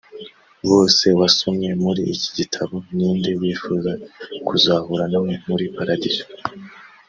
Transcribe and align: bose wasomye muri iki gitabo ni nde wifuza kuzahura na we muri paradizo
bose 0.69 1.05
wasomye 1.19 1.69
muri 1.83 2.01
iki 2.13 2.29
gitabo 2.37 2.75
ni 2.95 3.07
nde 3.17 3.31
wifuza 3.41 3.91
kuzahura 4.47 5.03
na 5.11 5.19
we 5.23 5.31
muri 5.47 5.65
paradizo 5.77 6.25